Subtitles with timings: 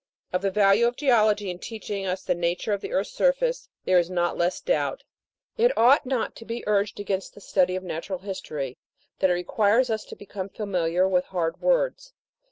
[0.33, 3.99] Of the value of geology in teaching us the nature of the earth's surface, there
[3.99, 5.03] is not less doubt.
[5.59, 8.79] It ought not to be urged against the study of natural history,
[9.19, 12.13] that it requires us to become familiar with hard words.